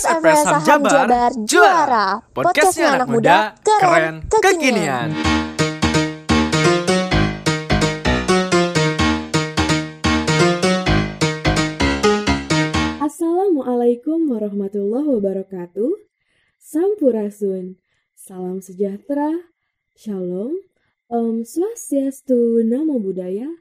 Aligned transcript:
Podcast 0.00 0.16
FPS 0.24 0.44
Saham 0.48 0.64
Jabar 0.64 1.30
juara. 1.44 2.06
Podcastnya 2.32 2.88
anak 2.96 3.08
muda, 3.12 3.52
keren, 3.60 4.24
kekinian. 4.32 5.12
Assalamualaikum 12.96 14.24
warahmatullahi 14.32 15.20
wabarakatuh. 15.20 15.92
Sampurasun. 16.56 17.76
Salam 18.16 18.64
sejahtera. 18.64 19.52
Shalom. 20.00 20.64
Om 21.12 21.44
Swastiastu, 21.44 22.64
Namo 22.64 22.96
Buddhaya. 23.04 23.52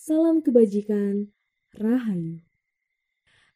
Salam 0.00 0.40
kebajikan. 0.40 1.28
Rahayu. 1.76 2.40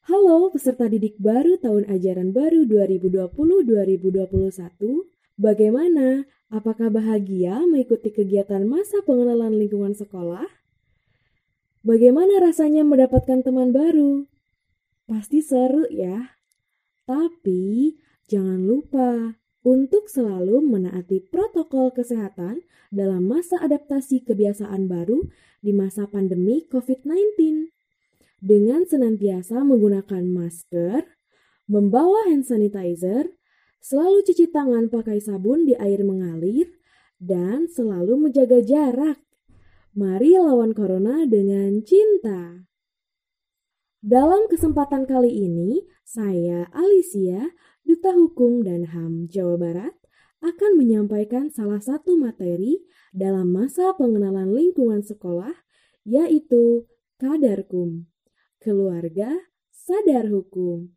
Halo 0.06 0.54
peserta 0.54 0.86
didik 0.86 1.18
baru 1.18 1.58
tahun 1.58 1.90
ajaran 1.90 2.30
baru 2.30 2.62
2020-2021. 2.70 5.02
Bagaimana? 5.34 6.30
Apakah 6.46 6.94
bahagia 6.94 7.66
mengikuti 7.66 8.14
kegiatan 8.14 8.62
masa 8.70 9.02
pengenalan 9.02 9.58
lingkungan 9.58 9.98
sekolah? 9.98 10.46
Bagaimana 11.82 12.38
rasanya 12.38 12.86
mendapatkan 12.86 13.42
teman 13.42 13.74
baru? 13.74 14.30
Pasti 15.10 15.42
seru 15.42 15.90
ya. 15.90 16.38
Tapi 17.02 17.98
jangan 18.30 18.62
lupa 18.62 19.34
untuk 19.66 20.06
selalu 20.06 20.62
menaati 20.62 21.18
protokol 21.34 21.90
kesehatan 21.90 22.62
dalam 22.94 23.26
masa 23.26 23.58
adaptasi 23.58 24.22
kebiasaan 24.22 24.86
baru 24.86 25.26
di 25.58 25.74
masa 25.74 26.06
pandemi 26.06 26.62
COVID-19 26.70 27.74
dengan 28.40 28.84
senantiasa 28.84 29.64
menggunakan 29.64 30.24
masker, 30.28 31.02
membawa 31.66 32.28
hand 32.28 32.44
sanitizer, 32.44 33.32
selalu 33.80 34.22
cuci 34.26 34.52
tangan 34.52 34.92
pakai 34.92 35.18
sabun 35.22 35.64
di 35.64 35.74
air 35.76 36.04
mengalir, 36.04 36.68
dan 37.16 37.64
selalu 37.70 38.28
menjaga 38.28 38.60
jarak. 38.60 39.18
Mari 39.96 40.36
lawan 40.36 40.76
corona 40.76 41.24
dengan 41.24 41.80
cinta. 41.80 42.68
Dalam 44.04 44.46
kesempatan 44.52 45.08
kali 45.08 45.32
ini, 45.32 45.80
saya 46.04 46.68
Alicia, 46.76 47.56
Duta 47.80 48.12
Hukum 48.12 48.60
dan 48.60 48.92
HAM 48.92 49.32
Jawa 49.32 49.56
Barat, 49.56 49.96
akan 50.44 50.76
menyampaikan 50.76 51.48
salah 51.48 51.80
satu 51.80 52.14
materi 52.20 52.84
dalam 53.16 53.48
masa 53.48 53.96
pengenalan 53.96 54.52
lingkungan 54.52 55.00
sekolah, 55.00 55.56
yaitu 56.04 56.84
Kadarkum 57.16 58.04
keluarga, 58.62 59.32
sadar 59.72 60.28
hukum. 60.30 60.92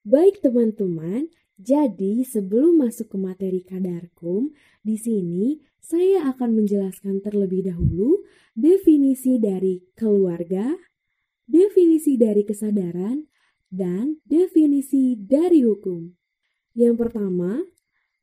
Baik 0.00 0.40
teman-teman, 0.40 1.28
jadi 1.60 2.24
sebelum 2.24 2.80
masuk 2.80 3.12
ke 3.12 3.18
materi 3.20 3.60
kadarkum, 3.60 4.48
di 4.80 4.96
sini 4.96 5.60
saya 5.76 6.32
akan 6.32 6.64
menjelaskan 6.64 7.20
terlebih 7.20 7.68
dahulu 7.68 8.24
definisi 8.56 9.36
dari 9.36 9.84
keluarga, 9.92 10.72
definisi 11.44 12.16
dari 12.16 12.48
kesadaran, 12.48 13.28
dan 13.68 14.18
definisi 14.24 15.20
dari 15.20 15.62
hukum. 15.62 16.10
Yang 16.72 16.94
pertama, 16.96 17.60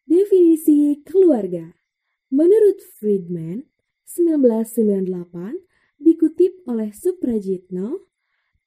definisi 0.08 0.98
keluarga. 1.06 1.78
Menurut 2.34 2.82
Friedman, 3.00 3.70
1998, 4.08 5.67
dikutip 6.00 6.64
oleh 6.70 6.94
Suprajitno, 6.94 8.08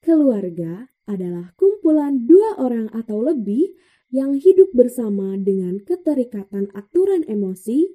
Keluarga 0.01 0.89
adalah 1.05 1.53
kumpulan 1.53 2.25
dua 2.25 2.57
orang 2.57 2.89
atau 2.89 3.21
lebih 3.21 3.77
yang 4.09 4.33
hidup 4.33 4.73
bersama 4.73 5.37
dengan 5.37 5.77
keterikatan 5.77 6.73
aturan 6.73 7.21
emosi 7.29 7.85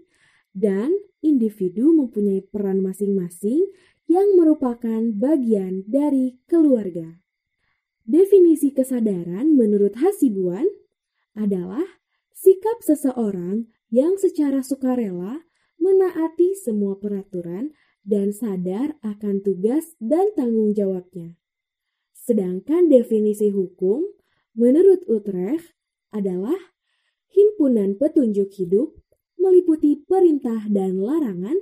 dan 0.55 0.95
individu 1.19 1.91
mempunyai 1.91 2.47
peran 2.47 2.79
masing-masing 2.79 3.59
yang 4.07 4.39
merupakan 4.39 5.03
bagian 5.19 5.83
dari 5.91 6.39
keluarga. 6.47 7.19
Definisi 8.07 8.71
kesadaran 8.71 9.59
menurut 9.59 9.99
Hasibuan 9.99 10.71
adalah 11.35 11.83
sikap 12.31 12.87
seseorang 12.87 13.67
yang 13.91 14.15
secara 14.15 14.63
sukarela 14.63 15.43
menaati 15.83 16.55
semua 16.55 16.95
peraturan 17.03 17.75
dan 18.07 18.31
sadar 18.31 18.95
akan 19.03 19.43
tugas 19.43 19.99
dan 19.99 20.31
tanggung 20.39 20.71
jawabnya. 20.73 21.35
Sedangkan 22.15 22.87
definisi 22.87 23.51
hukum 23.51 24.07
menurut 24.55 25.03
Utrecht 25.11 25.75
adalah 26.15 26.57
himpunan 27.35 27.99
petunjuk 27.99 28.55
hidup 28.55 28.95
meliputi 29.37 30.01
perintah 30.07 30.65
dan 30.71 31.03
larangan 31.03 31.59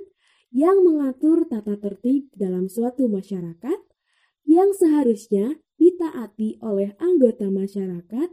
yang 0.53 0.85
mengatur 0.85 1.43
tata 1.49 1.75
tertib 1.75 2.31
dalam 2.31 2.71
suatu 2.71 3.11
masyarakat 3.11 3.81
yang 4.47 4.71
seharusnya 4.71 5.59
ditaati 5.75 6.61
oleh 6.63 6.95
anggota 7.01 7.51
masyarakat 7.51 8.29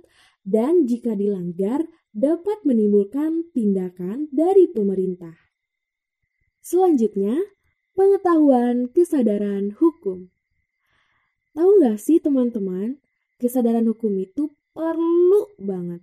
dan 0.46 0.86
jika 0.86 1.18
dilanggar 1.18 1.82
dapat 2.12 2.62
menimbulkan 2.62 3.50
tindakan 3.50 4.28
dari 4.30 4.68
pemerintah. 4.70 5.34
Selanjutnya, 6.62 7.40
pengetahuan 7.92 8.88
kesadaran 8.92 9.76
hukum. 9.76 10.32
Tahu 11.52 11.70
nggak 11.80 12.00
sih 12.00 12.16
teman-teman, 12.16 12.96
kesadaran 13.36 13.84
hukum 13.88 14.16
itu 14.16 14.48
perlu 14.72 15.52
banget. 15.60 16.00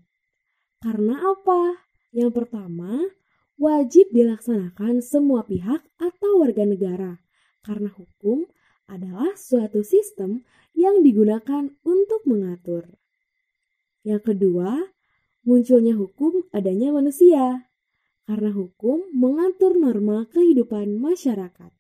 Karena 0.79 1.19
apa? 1.33 1.89
Yang 2.13 2.31
pertama, 2.43 3.01
wajib 3.57 4.13
dilaksanakan 4.13 5.01
semua 5.01 5.43
pihak 5.43 5.81
atau 5.97 6.31
warga 6.39 6.63
negara. 6.63 7.11
Karena 7.65 7.91
hukum 7.91 8.47
adalah 8.89 9.33
suatu 9.37 9.85
sistem 9.85 10.45
yang 10.73 11.01
digunakan 11.05 11.69
untuk 11.85 12.21
mengatur. 12.25 12.89
Yang 14.01 14.33
kedua, 14.33 14.89
munculnya 15.43 15.93
hukum 15.97 16.47
adanya 16.53 16.93
manusia. 16.95 17.69
Karena 18.29 18.53
hukum 18.53 19.09
mengatur 19.11 19.73
norma 19.75 20.29
kehidupan 20.29 21.01
masyarakat. 21.01 21.78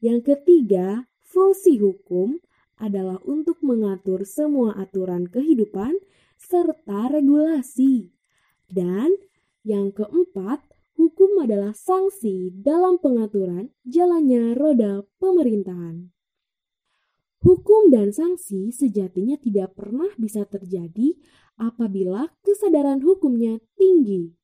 Yang 0.00 0.34
ketiga, 0.34 1.08
fungsi 1.24 1.80
hukum 1.80 2.40
adalah 2.76 3.16
untuk 3.24 3.60
mengatur 3.64 4.28
semua 4.28 4.76
aturan 4.76 5.24
kehidupan 5.28 5.96
serta 6.36 7.08
regulasi. 7.08 8.12
Dan 8.68 9.16
yang 9.64 9.90
keempat, 9.96 10.60
hukum 11.00 11.40
adalah 11.40 11.72
sanksi 11.72 12.52
dalam 12.52 13.00
pengaturan 13.00 13.72
jalannya 13.88 14.52
roda 14.52 15.04
pemerintahan. 15.16 16.12
Hukum 17.46 17.94
dan 17.94 18.10
sanksi 18.10 18.74
sejatinya 18.74 19.38
tidak 19.38 19.78
pernah 19.78 20.10
bisa 20.18 20.42
terjadi 20.48 21.14
apabila 21.56 22.32
kesadaran 22.42 23.00
hukumnya 23.06 23.62
tinggi, 23.78 24.34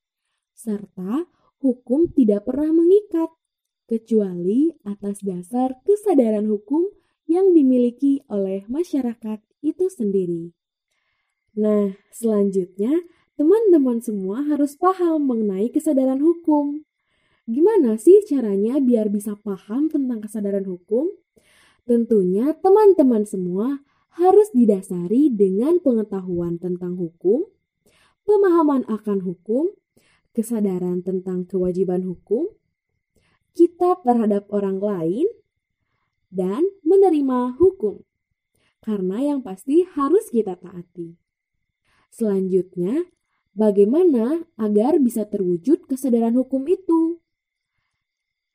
serta 0.55 1.27
hukum 1.59 2.09
tidak 2.15 2.47
pernah 2.47 2.71
mengikat, 2.71 3.27
kecuali 3.85 4.71
atas 4.87 5.21
dasar 5.21 5.79
kesadaran 5.83 6.47
hukum 6.47 6.87
yang 7.27 7.51
dimiliki 7.51 8.23
oleh 8.31 8.67
masyarakat 8.67 9.39
itu 9.63 9.85
sendiri. 9.87 10.51
Nah, 11.53 11.93
selanjutnya 12.09 13.05
teman-teman 13.37 14.01
semua 14.01 14.41
harus 14.45 14.73
paham 14.77 15.25
mengenai 15.25 15.69
kesadaran 15.69 16.21
hukum. 16.21 16.81
Gimana 17.43 17.99
sih 17.99 18.23
caranya 18.23 18.79
biar 18.79 19.11
bisa 19.11 19.35
paham 19.35 19.91
tentang 19.91 20.23
kesadaran 20.23 20.63
hukum? 20.63 21.11
Tentunya 21.83 22.55
teman-teman 22.55 23.27
semua 23.27 23.83
harus 24.15 24.47
didasari 24.55 25.33
dengan 25.33 25.81
pengetahuan 25.83 26.61
tentang 26.61 26.95
hukum, 26.95 27.43
pemahaman 28.23 28.87
akan 28.87 29.19
hukum, 29.25 29.73
kesadaran 30.31 31.03
tentang 31.03 31.43
kewajiban 31.43 32.05
hukum, 32.07 32.47
kita 33.53 34.01
terhadap 34.01 34.49
orang 34.49 34.81
lain, 34.81 35.27
dan 36.33 36.65
menerima 36.81 37.55
hukum. 37.61 38.01
Karena 38.81 39.21
yang 39.21 39.39
pasti 39.45 39.85
harus 39.85 40.27
kita 40.33 40.57
taati. 40.57 41.15
Selanjutnya, 42.09 43.05
bagaimana 43.53 44.43
agar 44.57 44.97
bisa 44.99 45.29
terwujud 45.29 45.85
kesadaran 45.87 46.35
hukum 46.35 46.65
itu? 46.67 47.21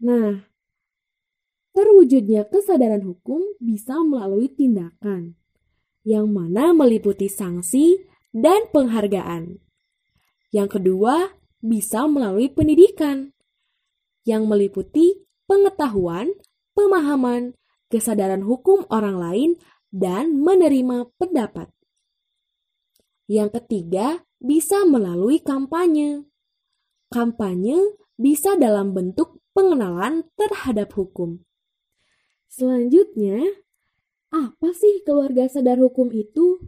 Nah, 0.02 0.46
terwujudnya 1.72 2.46
kesadaran 2.50 3.02
hukum 3.06 3.40
bisa 3.62 3.98
melalui 4.02 4.50
tindakan, 4.50 5.38
yang 6.02 6.28
mana 6.28 6.74
meliputi 6.74 7.30
sanksi 7.30 8.02
dan 8.34 8.68
penghargaan. 8.70 9.58
Yang 10.54 10.68
kedua, 10.78 11.34
bisa 11.58 12.06
melalui 12.06 12.52
pendidikan, 12.52 13.34
yang 14.28 14.44
meliputi 14.44 15.25
pengetahuan, 15.48 16.36
pemahaman, 16.76 17.56
kesadaran 17.88 18.44
hukum 18.44 18.84
orang 18.92 19.16
lain, 19.16 19.50
dan 19.88 20.36
menerima 20.44 21.08
pendapat. 21.16 21.72
Yang 23.25 23.60
ketiga, 23.60 24.28
bisa 24.36 24.84
melalui 24.84 25.40
kampanye. 25.40 26.28
Kampanye 27.08 27.96
bisa 28.20 28.60
dalam 28.60 28.92
bentuk 28.92 29.40
pengenalan 29.56 30.28
terhadap 30.36 30.92
hukum. 30.92 31.40
Selanjutnya, 32.52 33.40
apa 34.28 34.76
sih 34.76 35.00
keluarga 35.08 35.48
sadar 35.48 35.80
hukum 35.80 36.12
itu? 36.12 36.60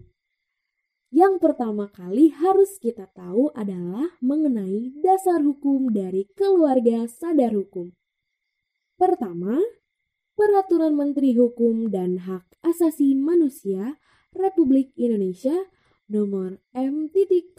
Yang 1.10 1.42
pertama 1.42 1.90
kali 1.90 2.30
harus 2.30 2.78
kita 2.78 3.10
tahu 3.10 3.50
adalah 3.58 4.14
mengenai 4.22 4.94
dasar 5.02 5.42
hukum 5.42 5.90
dari 5.90 6.30
keluarga 6.38 7.10
sadar 7.10 7.50
hukum. 7.50 7.90
Pertama, 8.94 9.58
Peraturan 10.38 10.96
Menteri 10.96 11.36
Hukum 11.36 11.90
dan 11.92 12.24
Hak 12.24 12.48
Asasi 12.64 13.12
Manusia 13.18 14.00
Republik 14.32 14.94
Indonesia 14.96 15.52
nomor 16.06 16.62
M.01 16.72 17.52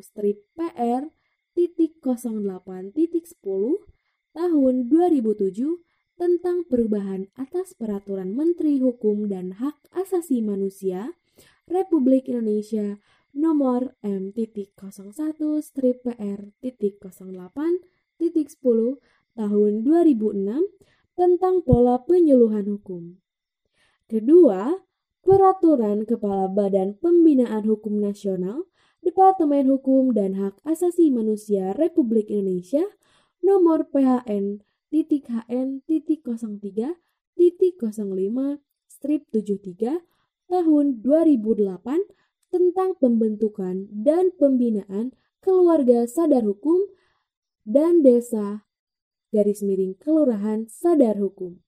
strip 0.00 0.38
PR 0.56 1.12
titik 1.52 2.00
08 2.00 2.96
titik 2.96 3.28
10 3.28 3.84
tahun 4.32 4.74
2007 4.88 5.84
tentang 6.16 6.64
perubahan 6.64 7.28
atas 7.36 7.74
Peraturan 7.76 8.32
Menteri 8.32 8.80
Hukum 8.80 9.28
dan 9.28 9.58
Hak 9.58 9.76
Asasi 9.92 10.40
Manusia 10.40 11.19
Republik 11.70 12.26
Indonesia 12.26 12.98
nomor 13.30 13.94
M.01 14.02 14.74
strip 15.62 16.02
PR 16.02 16.50
titik 16.58 16.98
08 16.98 18.18
titik 18.18 18.50
10 18.50 18.98
tahun 19.38 19.72
2006 19.86 21.14
tentang 21.14 21.62
pola 21.62 22.02
penyuluhan 22.02 22.66
hukum. 22.66 23.22
Kedua, 24.10 24.82
Peraturan 25.20 26.08
Kepala 26.08 26.48
Badan 26.50 26.96
Pembinaan 26.96 27.68
Hukum 27.68 28.00
Nasional 28.02 28.66
Departemen 29.04 29.68
Hukum 29.68 30.16
dan 30.16 30.34
Hak 30.34 30.58
Asasi 30.64 31.12
Manusia 31.12 31.76
Republik 31.76 32.32
Indonesia 32.32 32.82
nomor 33.44 33.86
PHN 33.92 34.64
titik 34.88 35.28
HN 35.28 35.84
titik 35.84 36.24
03 36.24 36.96
titik 37.36 37.76
05 37.78 38.58
strip 38.88 39.28
73 39.28 40.02
tahun 40.50 41.00
2008 41.06 41.78
tentang 42.50 42.98
pembentukan 42.98 43.86
dan 43.94 44.34
pembinaan 44.34 45.14
keluarga 45.38 46.04
sadar 46.10 46.42
hukum 46.42 46.90
dan 47.62 48.02
desa 48.02 48.66
garis 49.30 49.62
miring 49.62 49.94
kelurahan 49.94 50.66
sadar 50.66 51.14
hukum. 51.22 51.62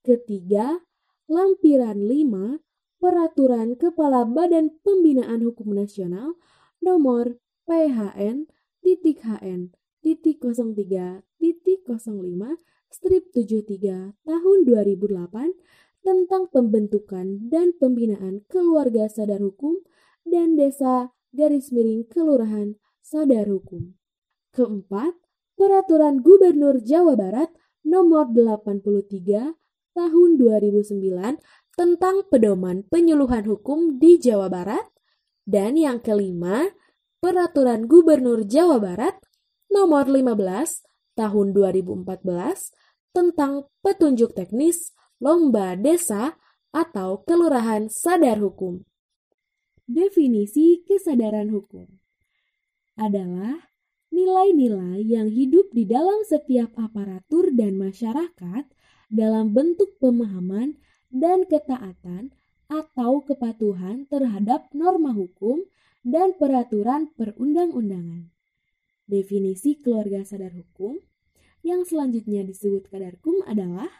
Ketiga, 0.00 0.80
lampiran 1.28 2.08
5 2.08 2.64
Peraturan 3.00 3.80
Kepala 3.80 4.28
Badan 4.28 4.76
Pembinaan 4.84 5.40
Hukum 5.40 5.72
Nasional 5.72 6.36
nomor 6.84 7.40
PHN 7.64 8.44
titik 8.84 9.24
HN 9.24 9.72
titik 10.04 10.40
03 10.44 11.24
titik 11.40 11.80
05 11.88 12.00
strip 12.92 13.24
73 13.32 14.20
tahun 14.20 14.58
2008 14.68 15.89
tentang 16.00 16.48
pembentukan 16.48 17.50
dan 17.52 17.76
pembinaan 17.76 18.44
keluarga 18.48 19.06
sadar 19.06 19.40
hukum 19.44 19.84
dan 20.24 20.56
desa 20.56 21.12
garis 21.30 21.70
miring 21.70 22.08
kelurahan 22.08 22.76
sadar 23.04 23.46
hukum. 23.48 23.94
Keempat, 24.50 25.14
Peraturan 25.54 26.24
Gubernur 26.24 26.80
Jawa 26.80 27.14
Barat 27.20 27.52
nomor 27.84 28.32
83 28.32 29.52
tahun 29.92 30.30
2009 30.40 31.36
tentang 31.76 32.16
pedoman 32.32 32.82
penyuluhan 32.88 33.44
hukum 33.44 34.00
di 34.00 34.16
Jawa 34.16 34.48
Barat. 34.48 34.88
Dan 35.44 35.76
yang 35.76 36.00
kelima, 36.00 36.72
Peraturan 37.20 37.84
Gubernur 37.84 38.48
Jawa 38.48 38.80
Barat 38.80 39.20
nomor 39.68 40.08
15 40.08 40.32
tahun 41.20 41.46
2014 41.52 42.08
tentang 43.12 43.68
petunjuk 43.84 44.32
teknis 44.32 44.96
lomba 45.20 45.76
desa 45.76 46.34
atau 46.72 47.22
kelurahan 47.22 47.86
sadar 47.92 48.40
hukum. 48.40 48.82
Definisi 49.84 50.80
kesadaran 50.86 51.52
hukum 51.52 51.86
adalah 52.96 53.70
nilai-nilai 54.10 55.02
yang 55.06 55.30
hidup 55.30 55.70
di 55.70 55.86
dalam 55.86 56.26
setiap 56.26 56.74
aparatur 56.74 57.54
dan 57.54 57.78
masyarakat 57.78 58.64
dalam 59.10 59.52
bentuk 59.54 59.98
pemahaman 59.98 60.78
dan 61.10 61.42
ketaatan 61.46 62.34
atau 62.70 63.26
kepatuhan 63.26 64.06
terhadap 64.06 64.70
norma 64.70 65.10
hukum 65.10 65.66
dan 66.06 66.32
peraturan 66.38 67.10
perundang-undangan. 67.18 68.30
Definisi 69.10 69.74
keluarga 69.74 70.22
sadar 70.22 70.54
hukum 70.54 71.02
yang 71.66 71.82
selanjutnya 71.82 72.46
disebut 72.46 72.86
kadarkum 72.88 73.42
adalah 73.42 73.90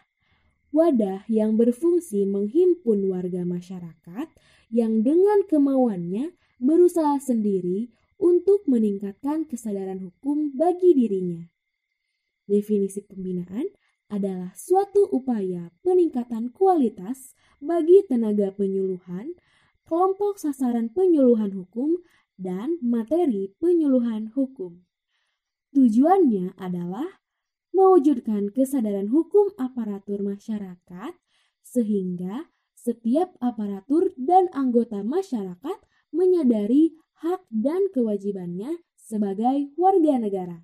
wadah 0.71 1.27
yang 1.27 1.59
berfungsi 1.59 2.27
menghimpun 2.27 3.11
warga 3.11 3.43
masyarakat 3.43 4.29
yang 4.71 5.03
dengan 5.03 5.43
kemauannya 5.51 6.35
berusaha 6.63 7.19
sendiri 7.19 7.91
untuk 8.21 8.69
meningkatkan 8.69 9.49
kesadaran 9.49 9.99
hukum 9.99 10.55
bagi 10.55 10.93
dirinya. 10.95 11.49
Definisi 12.47 13.03
pembinaan 13.03 13.67
adalah 14.11 14.53
suatu 14.59 15.07
upaya 15.11 15.71
peningkatan 15.87 16.51
kualitas 16.51 17.39
bagi 17.63 18.03
tenaga 18.11 18.51
penyuluhan, 18.51 19.39
kelompok 19.87 20.37
sasaran 20.37 20.91
penyuluhan 20.91 21.55
hukum, 21.55 22.03
dan 22.41 22.81
materi 22.83 23.55
penyuluhan 23.61 24.33
hukum. 24.35 24.83
Tujuannya 25.71 26.59
adalah 26.59 27.20
mewujudkan 27.75 28.51
kesadaran 28.51 29.09
hukum 29.09 29.55
aparatur 29.57 30.21
masyarakat 30.23 31.13
sehingga 31.63 32.51
setiap 32.75 33.37
aparatur 33.39 34.17
dan 34.17 34.49
anggota 34.57 35.05
masyarakat 35.05 35.79
menyadari 36.11 36.97
hak 37.21 37.45
dan 37.53 37.93
kewajibannya 37.93 38.81
sebagai 38.97 39.71
warga 39.77 40.17
negara 40.17 40.59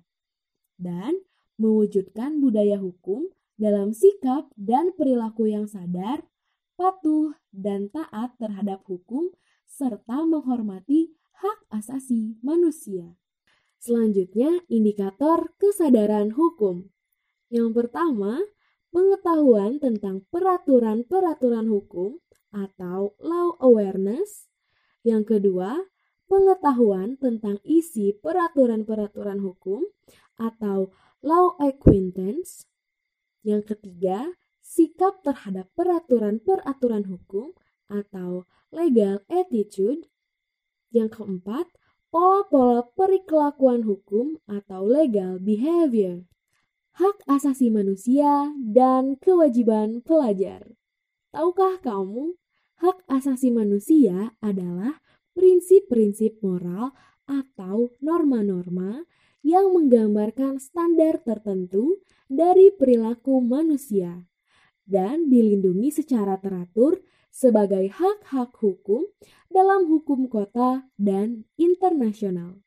dan 0.77 1.21
mewujudkan 1.57 2.37
budaya 2.37 2.77
hukum 2.77 3.29
dalam 3.57 3.91
sikap 3.91 4.53
dan 4.53 4.93
perilaku 4.93 5.49
yang 5.49 5.65
sadar, 5.65 6.21
patuh, 6.77 7.33
dan 7.49 7.89
taat 7.89 8.37
terhadap 8.37 8.85
hukum, 8.85 9.33
serta 9.65 10.23
menghormati 10.29 11.17
hak 11.41 11.65
asasi 11.73 12.37
manusia. 12.45 13.17
Selanjutnya, 13.81 14.61
indikator 14.69 15.53
kesadaran 15.57 16.37
hukum. 16.37 16.93
Yang 17.57 17.73
pertama, 17.73 18.37
pengetahuan 18.93 19.81
tentang 19.81 20.21
peraturan-peraturan 20.29 21.65
hukum 21.65 22.21
atau 22.53 23.17
law 23.17 23.57
awareness. 23.57 24.45
Yang 25.01 25.41
kedua, 25.41 25.89
pengetahuan 26.29 27.17
tentang 27.17 27.57
isi 27.65 28.13
peraturan-peraturan 28.13 29.41
hukum 29.41 29.89
atau 30.37 30.93
law 31.25 31.57
acquaintance. 31.57 32.69
Yang 33.41 33.73
ketiga, 33.73 34.37
sikap 34.61 35.25
terhadap 35.25 35.65
peraturan-peraturan 35.73 37.09
hukum 37.09 37.57
atau 37.89 38.45
legal 38.69 39.25
attitude. 39.33 40.05
Yang 40.93 41.17
keempat, 41.17 41.65
pola-pola 42.13 42.85
perilakuan 42.93 43.81
hukum 43.81 44.37
atau 44.45 44.85
legal 44.85 45.41
behavior, 45.41 46.21
hak 46.97 47.21
asasi 47.29 47.69
manusia, 47.69 48.49
dan 48.57 49.21
kewajiban 49.21 50.01
pelajar. 50.01 50.65
Tahukah 51.29 51.77
kamu, 51.85 52.33
hak 52.81 53.05
asasi 53.05 53.53
manusia 53.53 54.33
adalah 54.41 54.97
prinsip-prinsip 55.37 56.41
moral 56.41 56.97
atau 57.29 57.93
norma-norma 58.01 59.05
yang 59.45 59.69
menggambarkan 59.77 60.57
standar 60.57 61.21
tertentu 61.21 62.01
dari 62.25 62.73
perilaku 62.73 63.45
manusia 63.45 64.25
dan 64.89 65.29
dilindungi 65.29 65.93
secara 65.93 66.41
teratur 66.41 66.97
sebagai 67.29 67.93
hak-hak 67.93 68.57
hukum 68.57 69.05
dalam 69.53 69.85
hukum 69.85 70.25
kota 70.25 70.89
dan 70.97 71.45
internasional. 71.61 72.57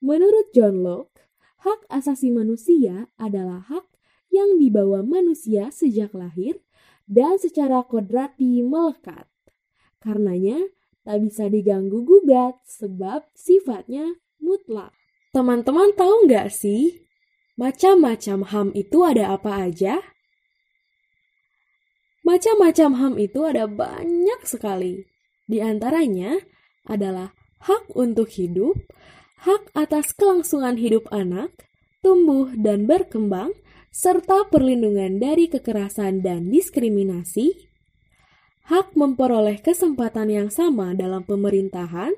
Menurut 0.00 0.48
John 0.56 0.80
Locke, 0.80 1.20
hak 1.62 1.86
asasi 1.88 2.32
manusia 2.34 3.08
adalah 3.16 3.64
hak 3.68 3.86
yang 4.32 4.60
dibawa 4.60 5.00
manusia 5.00 5.72
sejak 5.72 6.12
lahir 6.12 6.60
dan 7.06 7.38
secara 7.38 7.86
kodrati 7.86 8.60
melekat. 8.60 9.30
Karenanya, 10.02 10.58
tak 11.06 11.22
bisa 11.22 11.46
diganggu 11.46 12.02
gugat 12.02 12.58
sebab 12.66 13.30
sifatnya 13.32 14.18
mutlak. 14.42 14.90
Teman-teman 15.30 15.94
tahu 15.94 16.26
nggak 16.26 16.50
sih, 16.50 17.06
macam-macam 17.56 18.38
HAM 18.42 18.68
itu 18.74 18.98
ada 19.06 19.32
apa 19.32 19.70
aja? 19.70 20.02
Macam-macam 22.26 22.90
HAM 22.98 23.14
itu 23.22 23.40
ada 23.46 23.70
banyak 23.70 24.40
sekali. 24.42 25.06
Di 25.46 25.62
antaranya, 25.62 26.42
adalah 26.90 27.30
hak 27.62 27.94
untuk 27.94 28.30
hidup, 28.34 28.74
hak 29.46 29.70
atas 29.78 30.10
kelangsungan 30.10 30.74
hidup 30.74 31.06
anak, 31.14 31.54
tumbuh 32.02 32.50
dan 32.58 32.90
berkembang, 32.90 33.54
serta 33.94 34.50
perlindungan 34.50 35.22
dari 35.22 35.46
kekerasan 35.46 36.18
dan 36.18 36.50
diskriminasi, 36.50 37.54
hak 38.66 38.98
memperoleh 38.98 39.62
kesempatan 39.62 40.34
yang 40.34 40.48
sama 40.50 40.98
dalam 40.98 41.22
pemerintahan, 41.22 42.10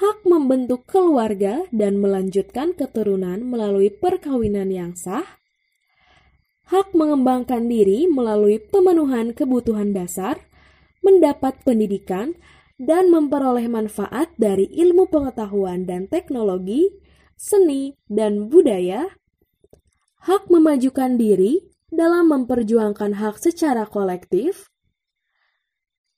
hak 0.00 0.24
membentuk 0.24 0.88
keluarga 0.88 1.68
dan 1.68 2.00
melanjutkan 2.00 2.72
keturunan 2.72 3.44
melalui 3.44 3.92
perkawinan 3.92 4.72
yang 4.72 4.96
sah, 4.96 5.36
hak 6.72 6.96
mengembangkan 6.96 7.68
diri 7.68 8.08
melalui 8.08 8.56
pemenuhan 8.56 9.36
kebutuhan 9.36 9.92
dasar, 9.92 10.40
mendapat 11.04 11.60
pendidikan, 11.60 12.32
dan 12.82 13.14
memperoleh 13.14 13.70
manfaat 13.70 14.34
dari 14.34 14.66
ilmu 14.66 15.06
pengetahuan 15.06 15.86
dan 15.86 16.10
teknologi, 16.10 16.90
seni, 17.38 17.94
dan 18.10 18.50
budaya, 18.50 19.06
hak 20.26 20.50
memajukan 20.50 21.14
diri 21.14 21.62
dalam 21.94 22.34
memperjuangkan 22.34 23.22
hak 23.22 23.38
secara 23.38 23.86
kolektif, 23.86 24.66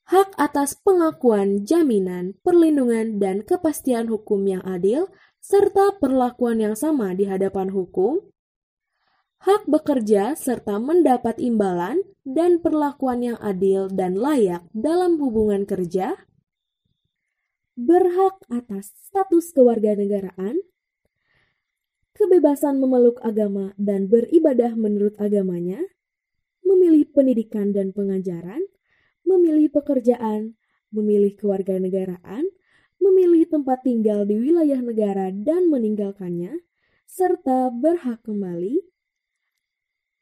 hak 0.09 0.33
atas 0.41 0.81
pengakuan, 0.81 1.69
jaminan, 1.69 2.33
perlindungan, 2.41 3.21
dan 3.21 3.45
kepastian 3.45 4.09
hukum 4.09 4.49
yang 4.49 4.65
adil, 4.65 5.13
serta 5.45 6.01
perlakuan 6.01 6.65
yang 6.65 6.73
sama 6.73 7.13
di 7.13 7.29
hadapan 7.29 7.69
hukum, 7.69 8.25
hak 9.45 9.69
bekerja 9.69 10.33
serta 10.33 10.81
mendapat 10.81 11.37
imbalan 11.37 12.01
dan 12.25 12.57
perlakuan 12.65 13.21
yang 13.21 13.37
adil 13.45 13.93
dan 13.93 14.17
layak 14.17 14.65
dalam 14.73 15.21
hubungan 15.21 15.69
kerja, 15.69 16.17
berhak 17.75 18.39
atas 18.51 18.95
status 19.03 19.51
kewarganegaraan, 19.51 20.63
kebebasan 22.15 22.79
memeluk 22.79 23.19
agama 23.23 23.75
dan 23.75 24.07
beribadah 24.07 24.79
menurut 24.79 25.19
agamanya, 25.19 25.83
memilih 26.63 27.11
pendidikan 27.11 27.75
dan 27.75 27.91
pengajaran, 27.91 28.63
memilih 29.27 29.71
pekerjaan, 29.75 30.55
memilih 30.95 31.35
kewarganegaraan, 31.35 32.47
memilih 33.03 33.51
tempat 33.51 33.83
tinggal 33.83 34.23
di 34.23 34.39
wilayah 34.39 34.79
negara 34.79 35.35
dan 35.35 35.67
meninggalkannya, 35.67 36.63
serta 37.05 37.75
berhak 37.75 38.23
kembali 38.23 38.95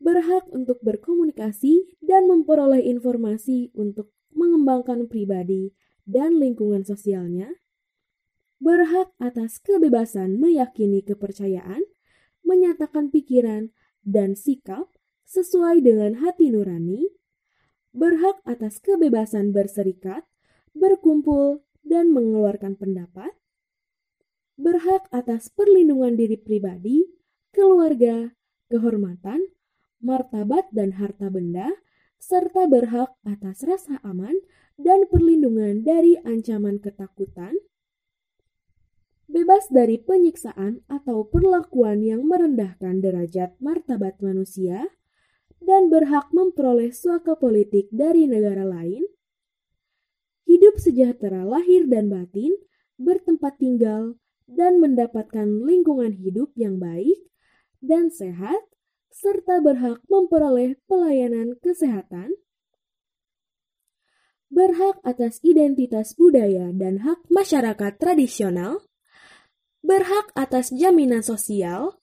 berhak 0.02 0.50
untuk 0.50 0.82
berkomunikasi 0.82 2.02
dan 2.02 2.26
memperoleh 2.26 2.82
informasi 2.90 3.70
untuk 3.78 4.10
mengembangkan 4.34 5.06
pribadi 5.06 5.70
dan 6.08 6.38
lingkungan 6.38 6.82
sosialnya, 6.82 7.50
berhak 8.62 9.10
atas 9.18 9.58
kebebasan 9.58 10.38
meyakini 10.38 11.02
kepercayaan, 11.02 11.82
menyatakan 12.46 13.10
pikiran 13.10 13.74
dan 14.02 14.34
sikap 14.38 14.90
sesuai 15.26 15.82
dengan 15.82 16.22
hati 16.22 16.50
nurani, 16.50 17.10
berhak 17.94 18.38
atas 18.46 18.78
kebebasan 18.78 19.50
berserikat, 19.50 20.26
berkumpul, 20.74 21.66
dan 21.82 22.14
mengeluarkan 22.14 22.78
pendapat, 22.78 23.34
berhak 24.54 25.10
atas 25.10 25.50
perlindungan 25.50 26.14
diri 26.14 26.38
pribadi, 26.38 27.04
keluarga, 27.50 28.32
kehormatan, 28.70 29.42
martabat 29.98 30.70
dan 30.70 30.96
harta 30.96 31.28
benda, 31.28 31.68
serta 32.22 32.70
berhak 32.70 33.10
atas 33.26 33.66
rasa 33.66 33.98
aman 34.06 34.38
dan 34.78 35.08
perlindungan 35.08 35.84
dari 35.84 36.16
ancaman 36.22 36.80
ketakutan, 36.80 37.56
bebas 39.28 39.68
dari 39.72 39.96
penyiksaan 39.96 40.84
atau 40.92 41.24
perlakuan 41.24 42.04
yang 42.04 42.28
merendahkan 42.28 43.00
derajat 43.00 43.56
martabat 43.60 44.20
manusia, 44.20 44.92
dan 45.62 45.88
berhak 45.88 46.28
memperoleh 46.34 46.90
suaka 46.90 47.38
politik 47.38 47.86
dari 47.94 48.26
negara 48.26 48.66
lain, 48.66 49.06
hidup 50.44 50.76
sejahtera 50.76 51.46
lahir 51.46 51.86
dan 51.86 52.10
batin, 52.10 52.52
bertempat 52.98 53.56
tinggal, 53.62 54.18
dan 54.50 54.82
mendapatkan 54.82 55.46
lingkungan 55.46 56.12
hidup 56.12 56.52
yang 56.58 56.76
baik 56.76 57.16
dan 57.80 58.12
sehat, 58.12 58.60
serta 59.08 59.62
berhak 59.62 60.02
memperoleh 60.10 60.76
pelayanan 60.90 61.56
kesehatan, 61.62 62.36
berhak 64.52 65.00
atas 65.00 65.40
identitas 65.40 66.12
budaya 66.12 66.68
dan 66.76 67.00
hak 67.00 67.24
masyarakat 67.32 67.96
tradisional, 67.96 68.84
berhak 69.80 70.28
atas 70.36 70.68
jaminan 70.68 71.24
sosial, 71.24 71.96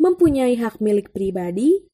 mempunyai 0.00 0.56
hak 0.56 0.80
milik 0.80 1.12
pribadi, 1.12 1.84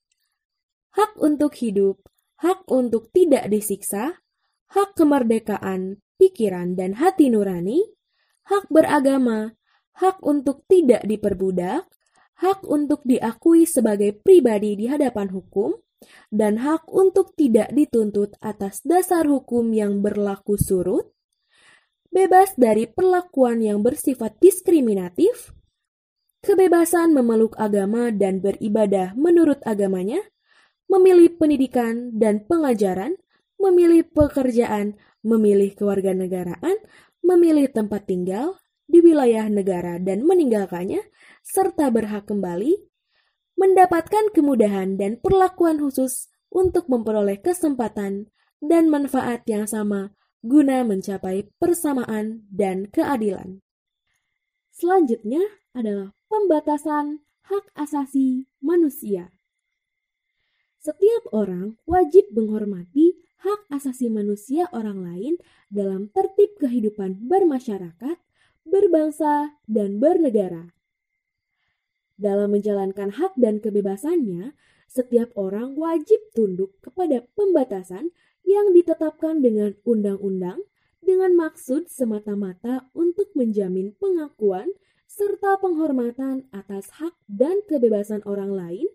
hak 0.94 1.18
untuk 1.18 1.58
hidup, 1.58 2.06
hak 2.38 2.62
untuk 2.70 3.10
tidak 3.10 3.50
disiksa, 3.50 4.22
hak 4.70 4.94
kemerdekaan, 4.94 5.98
pikiran, 6.22 6.78
dan 6.78 6.94
hati 6.94 7.34
nurani, 7.34 7.82
hak 8.46 8.70
beragama, 8.70 9.58
hak 9.98 10.22
untuk 10.22 10.62
tidak 10.70 11.02
diperbudak, 11.02 11.90
hak 12.38 12.62
untuk 12.62 13.02
diakui 13.02 13.66
sebagai 13.66 14.14
pribadi 14.14 14.78
di 14.78 14.86
hadapan 14.86 15.34
hukum, 15.34 15.74
dan 16.28 16.60
hak 16.60 16.88
untuk 16.90 17.32
tidak 17.34 17.72
dituntut 17.72 18.36
atas 18.40 18.80
dasar 18.82 19.26
hukum 19.26 19.70
yang 19.74 20.00
berlaku 20.04 20.58
surut, 20.58 21.10
bebas 22.14 22.54
dari 22.54 22.86
perlakuan 22.86 23.58
yang 23.58 23.82
bersifat 23.82 24.38
diskriminatif, 24.38 25.50
kebebasan 26.44 27.10
memeluk 27.10 27.58
agama 27.58 28.14
dan 28.14 28.38
beribadah 28.38 29.16
menurut 29.18 29.58
agamanya, 29.66 30.22
memilih 30.86 31.34
pendidikan 31.34 32.14
dan 32.14 32.44
pengajaran, 32.44 33.18
memilih 33.58 34.06
pekerjaan, 34.12 34.94
memilih 35.24 35.72
kewarganegaraan, 35.74 36.76
memilih 37.24 37.72
tempat 37.72 38.04
tinggal 38.04 38.60
di 38.84 39.00
wilayah 39.00 39.48
negara 39.48 39.96
dan 39.96 40.22
meninggalkannya, 40.22 41.00
serta 41.40 41.88
berhak 41.88 42.28
kembali, 42.28 42.76
mendapatkan 43.54 44.34
kemudahan 44.34 44.98
dan 44.98 45.18
perlakuan 45.22 45.78
khusus 45.78 46.28
untuk 46.50 46.86
memperoleh 46.90 47.38
kesempatan 47.38 48.30
dan 48.58 48.90
manfaat 48.90 49.42
yang 49.46 49.66
sama 49.66 50.14
guna 50.44 50.84
mencapai 50.84 51.48
persamaan 51.56 52.44
dan 52.52 52.84
keadilan. 52.92 53.64
Selanjutnya 54.74 55.40
adalah 55.72 56.12
pembatasan 56.28 57.24
hak 57.48 57.64
asasi 57.78 58.50
manusia. 58.58 59.32
Setiap 60.84 61.32
orang 61.32 61.80
wajib 61.88 62.28
menghormati 62.34 63.16
hak 63.40 63.72
asasi 63.72 64.12
manusia 64.12 64.68
orang 64.76 65.00
lain 65.00 65.34
dalam 65.72 66.12
tertib 66.12 66.60
kehidupan 66.60 67.24
bermasyarakat, 67.24 68.20
berbangsa, 68.68 69.56
dan 69.64 69.96
bernegara. 69.96 70.73
Dalam 72.14 72.54
menjalankan 72.54 73.18
hak 73.18 73.34
dan 73.34 73.58
kebebasannya, 73.58 74.54
setiap 74.86 75.34
orang 75.34 75.74
wajib 75.74 76.22
tunduk 76.30 76.78
kepada 76.78 77.26
pembatasan 77.34 78.14
yang 78.46 78.70
ditetapkan 78.70 79.42
dengan 79.42 79.74
undang-undang 79.82 80.62
dengan 81.02 81.34
maksud 81.34 81.90
semata-mata 81.90 82.88
untuk 82.94 83.34
menjamin 83.34 83.92
pengakuan 83.98 84.70
serta 85.10 85.58
penghormatan 85.58 86.46
atas 86.54 86.90
hak 87.02 87.14
dan 87.26 87.60
kebebasan 87.66 88.22
orang 88.24 88.54
lain 88.54 88.88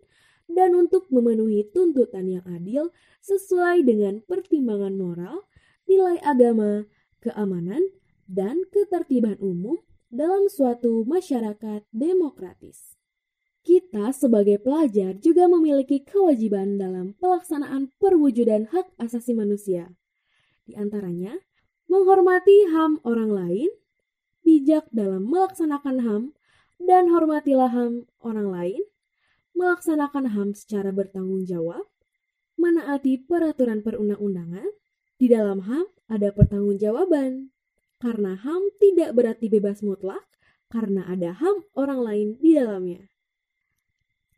dan 0.49 0.73
untuk 0.73 1.05
memenuhi 1.13 1.69
tuntutan 1.69 2.25
yang 2.25 2.45
adil 2.49 2.89
sesuai 3.21 3.85
dengan 3.85 4.19
pertimbangan 4.25 4.97
moral, 4.97 5.45
nilai 5.85 6.17
agama, 6.25 6.89
keamanan, 7.21 7.85
dan 8.25 8.65
ketertiban 8.73 9.38
umum 9.38 9.77
dalam 10.09 10.49
suatu 10.49 11.05
masyarakat 11.05 11.85
demokratis. 11.93 12.98
Kita 13.69 14.09
sebagai 14.09 14.57
pelajar 14.57 15.13
juga 15.21 15.45
memiliki 15.45 16.01
kewajiban 16.01 16.81
dalam 16.81 17.13
pelaksanaan 17.21 17.93
perwujudan 18.01 18.65
hak 18.73 18.97
asasi 18.97 19.38
manusia. 19.38 19.93
Di 20.65 20.73
antaranya, 20.73 21.38
menghormati 21.85 22.65
HAM 22.73 22.97
orang 23.05 23.29
lain, 23.29 23.69
bijak 24.41 24.89
dalam 24.89 25.29
melaksanakan 25.29 26.01
HAM, 26.01 26.23
dan 26.81 27.13
hormatilah 27.13 27.69
HAM 27.69 28.09
orang 28.25 28.49
lain, 28.49 28.81
melaksanakan 29.53 30.33
HAM 30.33 30.57
secara 30.57 30.89
bertanggung 30.89 31.45
jawab, 31.45 31.85
menaati 32.57 33.21
peraturan 33.21 33.85
perundang-undangan, 33.85 34.65
di 35.21 35.29
dalam 35.29 35.69
HAM 35.69 35.85
ada 36.09 36.33
pertanggungjawaban. 36.33 37.53
Karena 38.01 38.33
HAM 38.33 38.73
tidak 38.81 39.13
berarti 39.13 39.45
bebas 39.45 39.85
mutlak, 39.85 40.25
karena 40.73 41.05
ada 41.05 41.38
HAM 41.38 41.69
orang 41.77 42.01
lain 42.01 42.27
di 42.41 42.57
dalamnya 42.57 43.05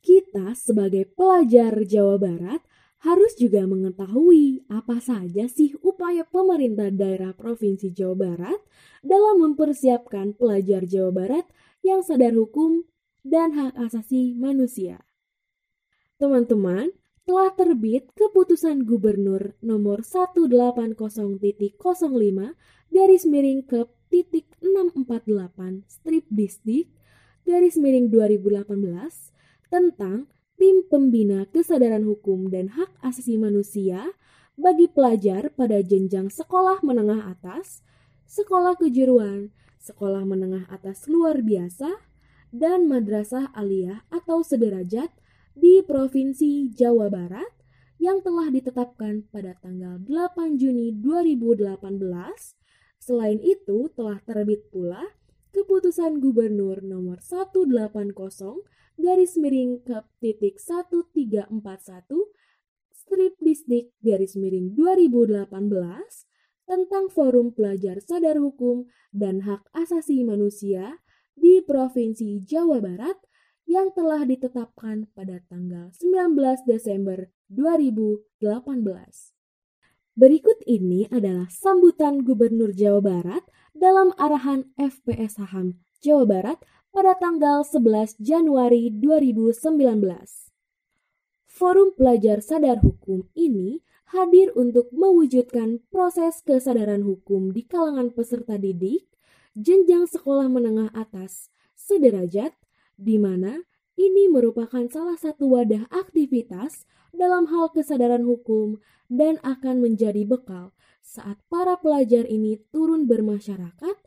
kita 0.02 0.58
sebagai 0.58 1.08
pelajar 1.14 1.78
Jawa 1.86 2.18
Barat 2.18 2.62
harus 3.02 3.34
juga 3.34 3.66
mengetahui 3.66 4.70
apa 4.70 5.02
saja 5.02 5.50
sih 5.50 5.74
upaya 5.82 6.22
pemerintah 6.22 6.94
daerah 6.94 7.34
Provinsi 7.34 7.90
Jawa 7.90 8.14
Barat 8.14 8.60
dalam 9.02 9.42
mempersiapkan 9.42 10.38
pelajar 10.38 10.86
Jawa 10.86 11.10
Barat 11.10 11.46
yang 11.82 12.06
sadar 12.06 12.38
hukum 12.38 12.86
dan 13.26 13.58
hak 13.58 13.74
asasi 13.78 14.38
manusia. 14.38 15.02
Teman-teman, 16.22 16.94
telah 17.26 17.50
terbit 17.54 18.10
keputusan 18.14 18.86
gubernur 18.86 19.58
nomor 19.62 20.06
180.05 20.06 21.00
garis 22.92 23.24
miring 23.24 23.62
ke 23.66 23.88
titik 24.12 24.52
648 24.60 25.88
strip 25.88 26.26
distrik 26.28 26.92
garis 27.48 27.80
miring 27.80 28.12
2018 28.12 29.31
tentang 29.72 30.28
tim 30.60 30.84
pembina 30.86 31.48
kesadaran 31.48 32.04
hukum 32.04 32.52
dan 32.52 32.70
hak 32.76 32.92
asasi 33.02 33.40
manusia 33.40 34.12
bagi 34.60 34.92
pelajar 34.92 35.50
pada 35.56 35.80
jenjang 35.80 36.28
sekolah 36.28 36.84
menengah 36.84 37.32
atas, 37.32 37.82
sekolah 38.28 38.76
kejuruan, 38.78 39.50
sekolah 39.80 40.28
menengah 40.28 40.68
atas 40.70 41.08
luar 41.08 41.40
biasa, 41.42 41.88
dan 42.52 42.86
madrasah 42.86 43.50
aliyah 43.56 44.04
atau 44.12 44.44
sederajat 44.44 45.10
di 45.56 45.80
Provinsi 45.82 46.68
Jawa 46.76 47.08
Barat 47.08 47.50
yang 47.96 48.20
telah 48.20 48.52
ditetapkan 48.52 49.24
pada 49.32 49.56
tanggal 49.64 49.98
8 50.04 50.60
Juni 50.60 50.92
2018. 51.00 51.80
Selain 53.02 53.40
itu, 53.42 53.90
telah 53.96 54.20
terbit 54.22 54.68
pula 54.70 55.02
Keputusan 55.52 56.24
Gubernur 56.24 56.80
nomor 56.80 57.20
180 57.20 57.76
garis 58.96 59.36
miring 59.36 59.84
ke 59.84 60.00
titik 60.24 60.56
1341 60.56 61.60
strip 62.96 63.36
distrik 63.44 63.92
garis 64.00 64.40
miring 64.40 64.72
2018 64.80 65.52
tentang 66.64 67.12
Forum 67.12 67.52
Pelajar 67.52 68.00
Sadar 68.00 68.40
Hukum 68.40 68.88
dan 69.12 69.44
Hak 69.44 69.68
Asasi 69.76 70.24
Manusia 70.24 71.04
di 71.36 71.60
Provinsi 71.60 72.40
Jawa 72.40 72.80
Barat 72.80 73.20
yang 73.68 73.92
telah 73.92 74.24
ditetapkan 74.24 75.12
pada 75.12 75.44
tanggal 75.52 75.92
19 76.00 76.40
Desember 76.64 77.28
2018. 77.52 79.31
Berikut 80.12 80.60
ini 80.68 81.08
adalah 81.08 81.48
sambutan 81.48 82.28
Gubernur 82.28 82.76
Jawa 82.76 83.00
Barat 83.00 83.48
dalam 83.72 84.12
arahan 84.20 84.68
FPS 84.76 85.40
Saham 85.40 85.80
Jawa 86.04 86.28
Barat 86.28 86.60
pada 86.92 87.16
tanggal 87.16 87.64
11 87.64 88.20
Januari 88.20 88.92
2019. 88.92 89.72
Forum 91.48 91.96
Pelajar 91.96 92.44
Sadar 92.44 92.84
Hukum 92.84 93.32
ini 93.40 93.88
hadir 94.12 94.52
untuk 94.52 94.92
mewujudkan 94.92 95.80
proses 95.88 96.44
kesadaran 96.44 97.08
hukum 97.08 97.56
di 97.56 97.64
kalangan 97.64 98.12
peserta 98.12 98.60
didik 98.60 99.08
jenjang 99.56 100.12
sekolah 100.12 100.52
menengah 100.52 100.92
atas 100.92 101.48
sederajat 101.80 102.52
di 103.00 103.16
mana 103.16 103.64
ini 104.00 104.32
merupakan 104.32 104.88
salah 104.88 105.20
satu 105.20 105.52
wadah 105.52 105.88
aktivitas 105.92 106.88
dalam 107.12 107.48
hal 107.52 107.72
kesadaran 107.72 108.24
hukum 108.24 108.80
dan 109.12 109.38
akan 109.44 109.84
menjadi 109.84 110.24
bekal 110.24 110.72
saat 111.04 111.42
para 111.52 111.76
pelajar 111.82 112.24
ini 112.30 112.62
turun 112.72 113.10
bermasyarakat 113.10 113.98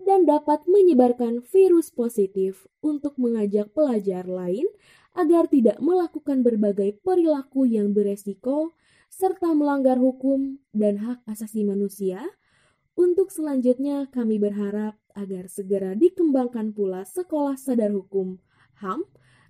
dan 0.00 0.24
dapat 0.28 0.64
menyebarkan 0.68 1.44
virus 1.44 1.92
positif 1.92 2.66
untuk 2.80 3.16
mengajak 3.20 3.72
pelajar 3.72 4.24
lain 4.26 4.66
agar 5.14 5.50
tidak 5.50 5.78
melakukan 5.82 6.40
berbagai 6.40 7.00
perilaku 7.04 7.66
yang 7.68 7.92
beresiko 7.92 8.76
serta 9.10 9.52
melanggar 9.52 9.98
hukum 9.98 10.62
dan 10.70 11.02
hak 11.02 11.20
asasi 11.26 11.66
manusia. 11.66 12.22
Untuk 12.94 13.32
selanjutnya 13.32 14.06
kami 14.12 14.36
berharap 14.36 14.98
agar 15.16 15.48
segera 15.48 15.96
dikembangkan 15.96 16.76
pula 16.76 17.02
sekolah 17.08 17.56
sadar 17.56 17.90
hukum 17.96 18.38
HAM 18.80 19.04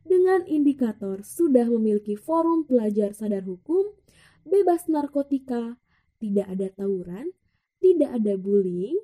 dengan 0.05 0.43
indikator 0.49 1.23
sudah 1.23 1.69
memiliki 1.69 2.17
forum 2.17 2.65
pelajar 2.65 3.13
sadar 3.13 3.45
hukum, 3.45 3.95
bebas 4.43 4.89
narkotika, 4.89 5.77
tidak 6.21 6.47
ada 6.49 6.69
tawuran, 6.73 7.33
tidak 7.81 8.11
ada 8.17 8.35
bullying, 8.37 8.97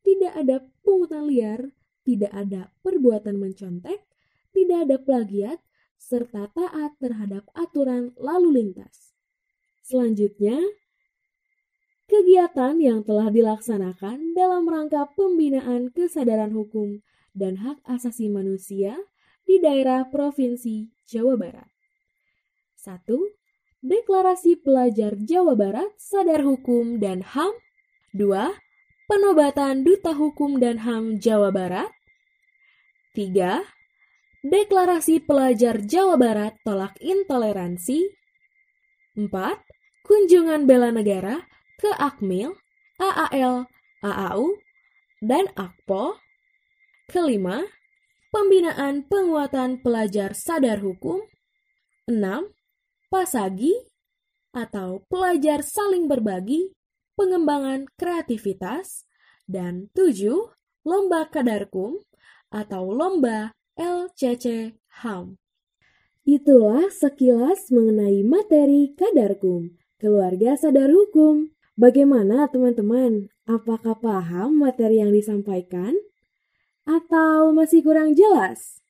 tidak 0.00 0.32
ada 0.34 0.56
pungutan 0.82 1.26
liar, 1.26 1.60
tidak 2.02 2.32
ada 2.34 2.70
perbuatan 2.82 3.36
mencontek, 3.38 4.02
tidak 4.50 4.78
ada 4.88 4.96
plagiat, 4.98 5.58
serta 6.00 6.48
taat 6.50 6.96
terhadap 6.96 7.44
aturan 7.52 8.16
lalu 8.16 8.62
lintas. 8.62 9.12
Selanjutnya, 9.84 10.56
kegiatan 12.08 12.80
yang 12.80 13.04
telah 13.04 13.28
dilaksanakan 13.28 14.32
dalam 14.32 14.64
rangka 14.66 15.06
pembinaan 15.14 15.92
kesadaran 15.92 16.50
hukum 16.56 17.04
dan 17.36 17.60
hak 17.60 17.78
asasi 17.86 18.26
manusia 18.32 18.96
di 19.50 19.58
daerah 19.58 20.06
Provinsi 20.06 20.86
Jawa 21.10 21.34
Barat. 21.34 21.66
1. 22.86 23.02
Deklarasi 23.82 24.62
Pelajar 24.62 25.18
Jawa 25.18 25.58
Barat 25.58 25.90
Sadar 25.98 26.46
Hukum 26.46 27.02
dan 27.02 27.26
HAM 27.26 27.50
2 28.14 28.30
penobatan 29.10 29.82
Duta 29.82 30.14
Hukum 30.14 30.62
dan 30.62 30.86
HAM 30.86 31.18
Jawa 31.18 31.50
Barat. 31.50 31.90
3. 33.18 34.46
Deklarasi 34.46 35.18
Pelajar 35.26 35.82
Jawa 35.82 36.14
Barat 36.14 36.54
Tolak 36.62 36.94
Intoleransi. 37.02 38.06
4. 39.18 39.34
Kunjungan 40.06 40.70
bela 40.70 40.94
negara 40.94 41.42
ke 41.82 41.90
Akmil, 41.98 42.54
AAL, 43.02 43.66
AAU, 43.98 44.62
dan 45.18 45.50
Akpol. 45.58 46.14
Kelima, 47.10 47.66
pembinaan 48.30 49.04
penguatan 49.10 49.82
pelajar 49.82 50.32
sadar 50.38 50.78
hukum. 50.80 51.20
6. 52.06 52.16
Pasagi 53.10 53.74
atau 54.54 55.02
pelajar 55.06 55.62
saling 55.62 56.06
berbagi 56.10 56.74
pengembangan 57.14 57.90
kreativitas, 57.98 59.04
dan 59.50 59.90
tujuh, 59.92 60.54
lomba 60.86 61.26
kadarkum 61.26 62.00
atau 62.54 62.94
lomba 62.94 63.52
LCC 63.74 64.78
HAM. 65.02 65.36
Itulah 66.22 66.86
sekilas 66.88 67.68
mengenai 67.74 68.22
materi 68.22 68.94
kadarkum, 68.94 69.74
keluarga 69.98 70.54
sadar 70.54 70.88
hukum. 70.88 71.50
Bagaimana 71.74 72.46
teman-teman? 72.46 73.32
Apakah 73.48 73.98
paham 73.98 74.62
materi 74.62 75.02
yang 75.02 75.10
disampaikan? 75.10 75.96
Atau 76.90 77.54
masih 77.54 77.86
kurang 77.86 78.18
jelas? 78.18 78.82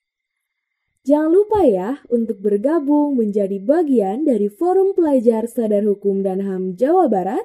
Jangan 1.04 1.28
lupa 1.28 1.68
ya 1.68 2.00
untuk 2.08 2.40
bergabung 2.40 3.20
menjadi 3.20 3.60
bagian 3.60 4.24
dari 4.24 4.48
Forum 4.48 4.96
Pelajar 4.96 5.44
Sadar 5.44 5.84
Hukum 5.84 6.24
dan 6.24 6.40
HAM 6.40 6.80
Jawa 6.80 7.12
Barat 7.12 7.44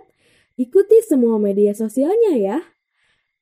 Ikuti 0.55 1.03
semua 1.03 1.35
media 1.35 1.75
sosialnya 1.75 2.39
ya. 2.39 2.57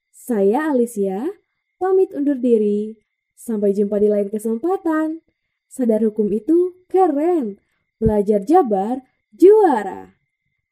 Saya 0.09 0.73
Alicia, 0.73 1.29
pamit 1.77 2.09
undur 2.09 2.41
diri. 2.41 2.97
Sampai 3.37 3.77
jumpa 3.77 4.01
di 4.01 4.09
lain 4.09 4.33
kesempatan. 4.33 5.21
Sadar 5.69 6.01
hukum 6.01 6.33
itu 6.33 6.73
keren. 6.89 7.61
Belajar 8.01 8.41
Jabar 8.41 9.05
juara. 9.29 10.17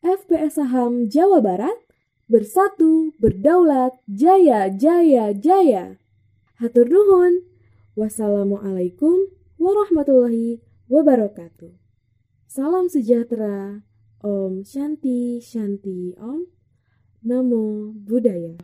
FPS 0.01 0.58
Saham 0.58 1.13
Jawa 1.13 1.45
Barat 1.45 1.77
bersatu, 2.25 3.13
berdaulat, 3.21 4.01
jaya, 4.10 4.65
jaya, 4.73 5.38
jaya. 5.38 6.01
Hatur 6.62 6.86
nuhun. 6.86 7.41
Wassalamualaikum 7.97 9.34
warahmatullahi 9.58 10.62
wabarakatuh. 10.93 11.74
Salam 12.45 12.86
sejahtera. 12.86 13.82
Om 14.21 14.62
Shanti 14.62 15.41
Shanti 15.41 16.13
Om 16.21 16.45
Namo 17.26 17.89
Buddhaya 17.97 18.62